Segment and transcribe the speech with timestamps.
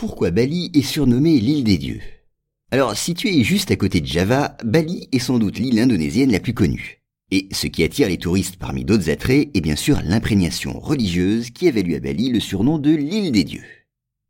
[0.00, 2.00] pourquoi Bali est surnommée l'île des dieux
[2.70, 6.54] Alors, située juste à côté de Java, Bali est sans doute l'île indonésienne la plus
[6.54, 7.02] connue.
[7.30, 11.68] Et ce qui attire les touristes parmi d'autres attraits est bien sûr l'imprégnation religieuse qui
[11.68, 13.66] a valu à Bali le surnom de l'île des dieux.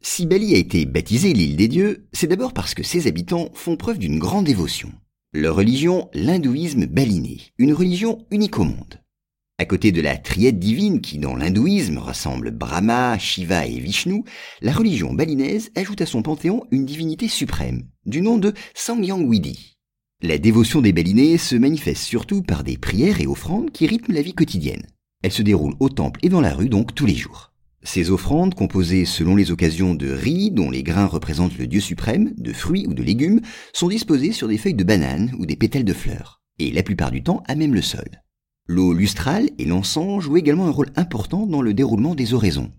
[0.03, 3.77] Si Bali a été baptisée l'île des dieux, c'est d'abord parce que ses habitants font
[3.77, 4.91] preuve d'une grande dévotion.
[5.33, 9.01] Leur religion, l'hindouisme baliné, une religion unique au monde.
[9.61, 14.25] À côté de la triade divine qui, dans l'hindouisme, rassemble Brahma, Shiva et Vishnu,
[14.63, 19.77] la religion balinaise ajoute à son panthéon une divinité suprême, du nom de Sangyangwidi.
[20.23, 24.23] La dévotion des balinés se manifeste surtout par des prières et offrandes qui rythment la
[24.23, 24.87] vie quotidienne.
[25.23, 27.53] Elles se déroulent au temple et dans la rue donc tous les jours.
[27.83, 32.33] Ces offrandes, composées selon les occasions de riz dont les grains représentent le dieu suprême,
[32.39, 33.43] de fruits ou de légumes,
[33.75, 37.11] sont disposées sur des feuilles de banane ou des pétales de fleurs, et la plupart
[37.11, 38.09] du temps à même le sol.
[38.73, 42.71] L'eau lustrale et l'encens jouent également un rôle important dans le déroulement des oraisons.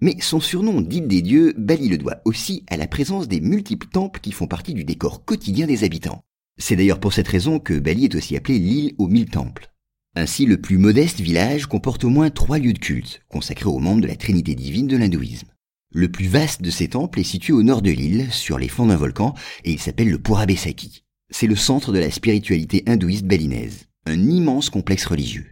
[0.00, 3.88] Mais son surnom d'île des dieux, Bali le doit aussi à la présence des multiples
[3.88, 6.22] temples qui font partie du décor quotidien des habitants.
[6.58, 9.72] C'est d'ailleurs pour cette raison que Bali est aussi appelé l'île aux mille temples.
[10.14, 14.02] Ainsi, le plus modeste village comporte au moins trois lieux de culte, consacrés aux membres
[14.02, 15.48] de la Trinité divine de l'hindouisme.
[15.92, 18.86] Le plus vaste de ces temples est situé au nord de l'île, sur les flancs
[18.86, 21.02] d'un volcan, et il s'appelle le Purabesaki.
[21.30, 25.46] C'est le centre de la spiritualité hindouiste balinaise, un immense complexe religieux.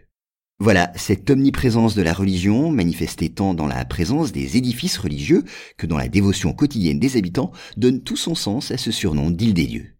[0.59, 5.43] Voilà, cette omniprésence de la religion, manifestée tant dans la présence des édifices religieux
[5.77, 9.53] que dans la dévotion quotidienne des habitants, donne tout son sens à ce surnom d'île
[9.53, 9.94] des dieux.